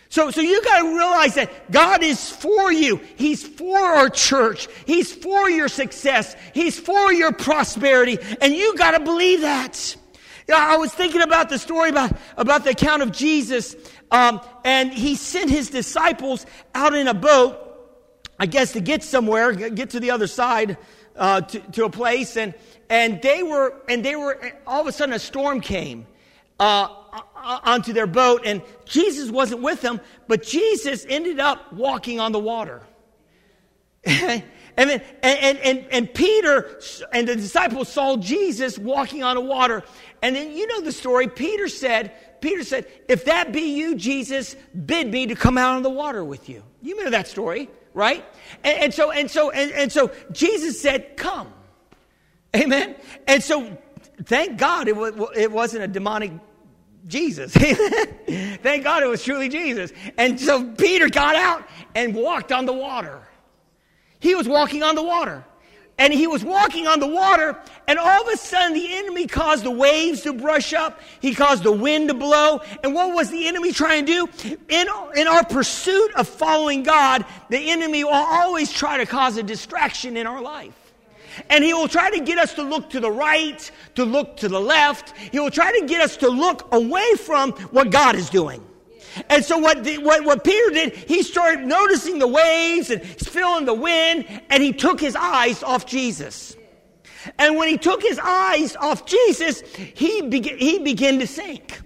[0.08, 3.00] So, so you got to realize that God is for you.
[3.14, 4.66] He's for our church.
[4.86, 6.34] He's for your success.
[6.52, 8.18] He's for your prosperity.
[8.40, 9.94] And you got to believe that.
[10.52, 13.76] I was thinking about the story about, about the account of Jesus.
[14.10, 17.56] Um, and he sent his disciples out in a boat,
[18.36, 20.76] I guess, to get somewhere, get to the other side
[21.16, 22.54] uh, to, to, a place, and
[22.88, 26.06] and they were and they were all of a sudden a storm came
[26.60, 26.88] uh,
[27.44, 32.38] onto their boat, and Jesus wasn't with them, but Jesus ended up walking on the
[32.38, 32.82] water.
[34.04, 34.42] and
[34.76, 36.80] then and, and, and Peter
[37.12, 39.82] and the disciples saw Jesus walking on the water,
[40.22, 41.28] and then you know the story.
[41.28, 44.54] Peter said, Peter said, "If that be you, Jesus,
[44.84, 48.22] bid me to come out on the water with you." You know that story right?
[48.62, 51.52] And, and so, and so, and, and so Jesus said, come.
[52.54, 52.94] Amen.
[53.26, 53.76] And so,
[54.22, 56.32] thank God it, w- it wasn't a demonic
[57.06, 57.52] Jesus.
[57.54, 59.92] thank God it was truly Jesus.
[60.18, 63.26] And so Peter got out and walked on the water.
[64.20, 65.44] He was walking on the water
[65.98, 69.64] and he was walking on the water, and all of a sudden the enemy caused
[69.64, 71.00] the waves to brush up.
[71.20, 72.60] He caused the wind to blow.
[72.82, 74.56] And what was the enemy trying to do?
[74.68, 79.42] In, in our pursuit of following God, the enemy will always try to cause a
[79.42, 80.74] distraction in our life.
[81.48, 84.48] And he will try to get us to look to the right, to look to
[84.48, 85.16] the left.
[85.16, 88.62] He will try to get us to look away from what God is doing.
[89.28, 93.64] And so what, the, what, what Peter did, he started noticing the waves and feeling
[93.64, 96.56] the wind, and he took his eyes off Jesus.
[97.38, 99.62] And when he took his eyes off Jesus,
[99.94, 101.80] he, be- he began to sink.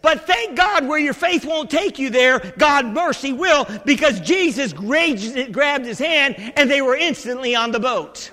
[0.00, 4.72] But thank God where your faith won't take you there, God mercy will, because Jesus
[4.72, 8.30] grabbed his hand and they were instantly on the boat.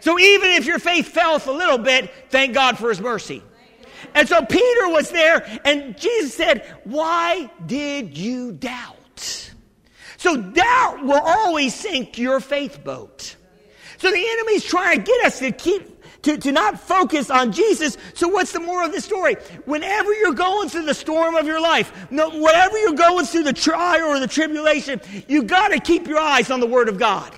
[0.00, 3.42] So even if your faith fell a little bit, thank God for his mercy.
[4.14, 9.50] And so Peter was there, and Jesus said, Why did you doubt?
[10.16, 13.36] So doubt will always sink your faith boat.
[13.98, 17.96] So the enemy's trying to get us to keep to, to not focus on Jesus.
[18.14, 19.36] So what's the moral of the story?
[19.64, 23.52] Whenever you're going through the storm of your life, no, whatever you're going through the
[23.52, 27.32] trial or the tribulation, you gotta keep your eyes on the Word of God.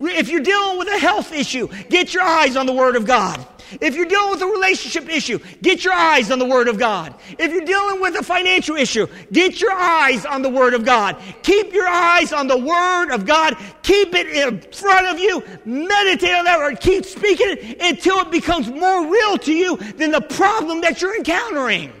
[0.00, 3.44] If you're dealing with a health issue, get your eyes on the Word of God.
[3.80, 7.14] If you're dealing with a relationship issue, get your eyes on the Word of God.
[7.38, 11.16] If you're dealing with a financial issue, get your eyes on the Word of God.
[11.42, 13.56] Keep your eyes on the Word of God.
[13.82, 15.42] Keep it in front of you.
[15.64, 16.80] Meditate on that Word.
[16.80, 21.16] Keep speaking it until it becomes more real to you than the problem that you're
[21.16, 21.92] encountering.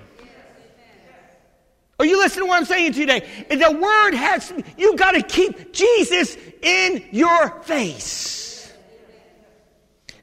[2.00, 3.28] Are you listening to what I'm saying today?
[3.50, 8.47] The Word has, you got to keep Jesus in your face.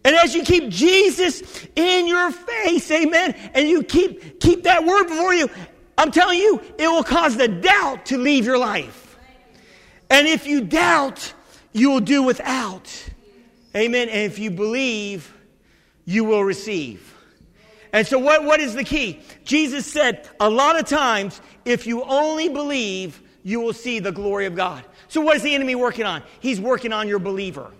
[0.05, 5.05] And as you keep Jesus in your face, amen, and you keep, keep that word
[5.05, 5.49] before you,
[5.97, 9.17] I'm telling you, it will cause the doubt to leave your life.
[10.11, 11.33] And if you doubt,
[11.73, 12.87] you will do without.
[13.75, 14.07] Amen.
[14.09, 15.33] And if you believe,
[16.05, 17.11] you will receive.
[17.91, 19.21] And so, what, what is the key?
[19.43, 24.45] Jesus said, a lot of times, if you only believe, you will see the glory
[24.45, 24.85] of God.
[25.07, 26.21] So, what is the enemy working on?
[26.41, 27.71] He's working on your believer.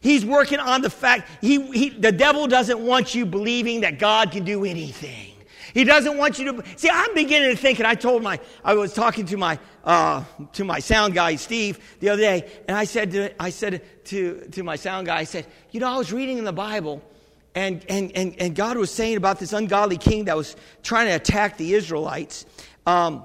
[0.00, 4.30] He's working on the fact, he, he, the devil doesn't want you believing that God
[4.30, 5.32] can do anything.
[5.74, 6.88] He doesn't want you to see.
[6.90, 10.24] I'm beginning to think, and I told my, I was talking to my uh,
[10.54, 14.48] to my sound guy Steve the other day, and I said to I said to
[14.48, 17.02] to my sound guy, I said, you know, I was reading in the Bible,
[17.54, 21.14] and and and, and God was saying about this ungodly king that was trying to
[21.14, 22.46] attack the Israelites,
[22.86, 23.24] um,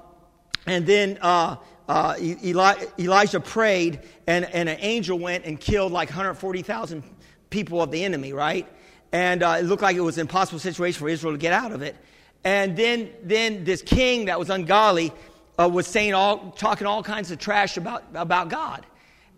[0.66, 1.18] and then.
[1.20, 1.56] Uh,
[1.88, 7.02] uh, Eli- Elijah prayed, and, and an angel went and killed like 140,000
[7.50, 8.66] people of the enemy, right?
[9.12, 11.72] And uh, it looked like it was an impossible situation for Israel to get out
[11.72, 11.96] of it.
[12.42, 15.12] And then, then this king that was ungodly
[15.58, 18.84] uh, was saying all, talking all kinds of trash about, about God.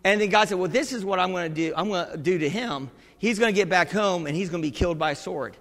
[0.03, 1.73] And then God said, Well, this is what I'm going to do.
[1.75, 2.89] I'm going to do to him.
[3.17, 5.57] He's going to get back home and he's going to be killed by a sword.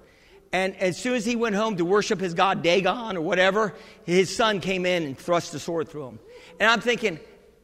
[0.52, 3.74] And as soon as he went home to worship his god Dagon or whatever,
[4.04, 6.18] his son came in and thrust the sword through him.
[6.58, 7.20] And I'm thinking,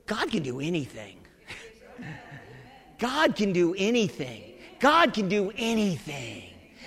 [0.07, 1.19] God can do anything.
[2.99, 4.53] God can do anything.
[4.79, 6.45] God can do anything.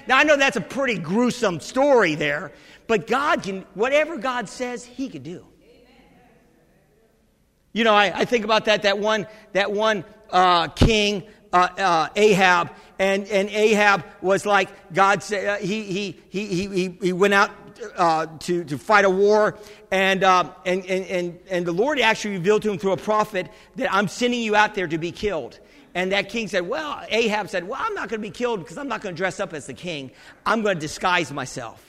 [0.07, 2.51] Now, I know that's a pretty gruesome story there,
[2.87, 5.45] but God can, whatever God says, He can do.
[7.73, 12.07] You know, I, I think about that, that one, that one uh, king, uh, uh,
[12.15, 12.69] Ahab,
[12.99, 17.51] and, and Ahab was like, God said, uh, he, he, he, he, he went out
[17.97, 19.57] uh, to, to fight a war,
[19.91, 23.49] and, uh, and, and, and, and the Lord actually revealed to him through a prophet
[23.75, 25.59] that I'm sending you out there to be killed.
[25.93, 28.77] And that king said, Well, Ahab said, Well, I'm not going to be killed because
[28.77, 30.11] I'm not going to dress up as the king.
[30.45, 31.85] I'm going to disguise myself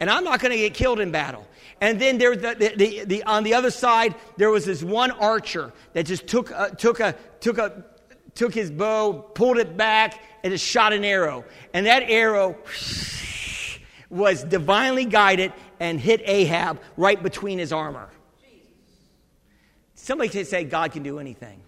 [0.00, 1.46] and I'm not going to get killed in battle.
[1.80, 5.10] And then there, the, the, the, the, on the other side, there was this one
[5.10, 7.84] archer that just took, a, took, a, took, a,
[8.36, 11.44] took his bow, pulled it back, and just shot an arrow.
[11.74, 12.56] And that arrow
[14.10, 18.10] was divinely guided and hit Ahab right between his armor.
[19.94, 21.60] Somebody can say God can do anything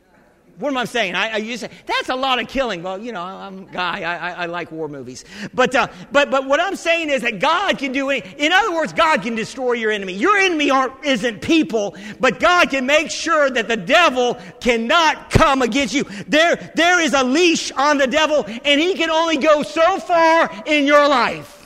[0.58, 1.14] what am I saying?
[1.14, 2.82] I, I used to, that's a lot of killing.
[2.82, 4.00] Well, you know, I'm a guy.
[4.00, 5.24] I, I, I like war movies.
[5.54, 8.24] But, uh, but, but what I'm saying is that God can do it.
[8.38, 10.14] In other words, God can destroy your enemy.
[10.14, 15.62] Your enemy aren't, isn't people, but God can make sure that the devil cannot come
[15.62, 16.04] against you.
[16.26, 20.50] There, there is a leash on the devil, and he can only go so far
[20.66, 21.57] in your life.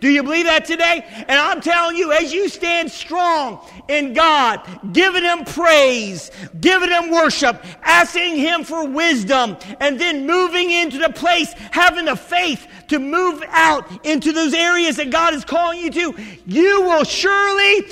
[0.00, 1.04] Do you believe that today?
[1.28, 4.60] And I'm telling you, as you stand strong in God,
[4.92, 6.30] giving Him praise,
[6.60, 12.16] giving Him worship, asking Him for wisdom, and then moving into the place, having the
[12.16, 16.14] faith to move out into those areas that God is calling you to,
[16.46, 17.86] you will surely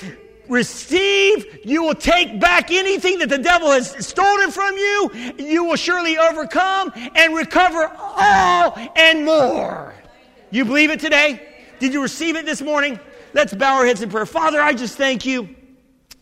[0.48, 1.60] receive.
[1.64, 5.10] You will take back anything that the devil has stolen from you.
[5.38, 9.94] You will surely overcome and recover all and more.
[10.50, 11.53] You believe it today?
[11.78, 12.98] Did you receive it this morning?
[13.32, 14.26] Let's bow our heads in prayer.
[14.26, 15.54] Father, I just thank you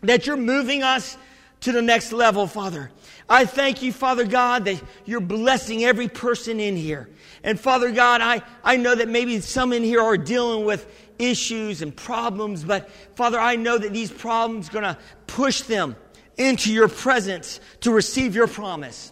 [0.01, 1.17] that you're moving us
[1.61, 2.91] to the next level, Father.
[3.29, 7.09] I thank you, Father God, that you're blessing every person in here.
[7.43, 10.87] And Father God, I, I know that maybe some in here are dealing with
[11.19, 14.97] issues and problems, but Father, I know that these problems are going to
[15.27, 15.95] push them
[16.37, 19.11] into your presence to receive your promise.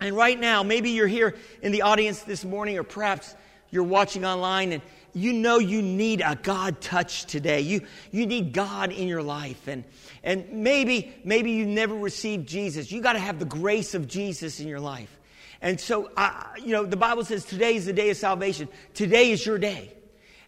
[0.00, 3.34] And right now, maybe you're here in the audience this morning, or perhaps
[3.70, 4.82] you're watching online and
[5.12, 7.60] you know you need a God touch today.
[7.60, 9.68] You, you need God in your life.
[9.68, 9.84] And,
[10.22, 12.90] and maybe, maybe you never received Jesus.
[12.92, 15.18] You got to have the grace of Jesus in your life.
[15.62, 16.10] And so,
[16.58, 18.68] you know, the Bible says today is the day of salvation.
[18.94, 19.92] Today is your day.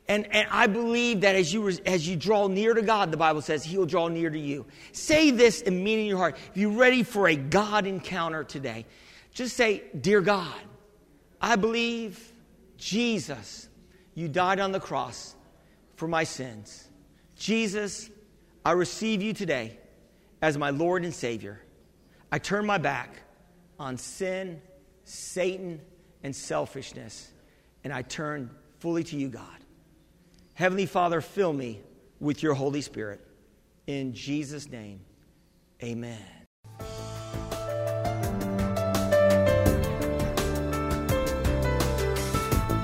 [0.08, 3.40] And, and I believe that as you, as you draw near to God, the Bible
[3.40, 4.66] says He will draw near to you.
[4.92, 6.36] Say this and mean in your heart.
[6.50, 8.84] If you're ready for a God encounter today,
[9.32, 10.60] just say, Dear God,
[11.40, 12.32] I believe
[12.76, 13.68] Jesus
[14.14, 15.34] you died on the cross
[15.96, 16.88] for my sins.
[17.36, 18.10] Jesus,
[18.64, 19.78] I receive you today
[20.40, 21.60] as my Lord and Savior.
[22.30, 23.14] I turn my back
[23.78, 24.60] on sin,
[25.04, 25.80] Satan,
[26.22, 27.32] and selfishness,
[27.84, 29.46] and I turn fully to you, God.
[30.54, 31.80] Heavenly Father, fill me
[32.20, 33.20] with your Holy Spirit.
[33.86, 35.00] In Jesus' name,
[35.82, 36.41] amen.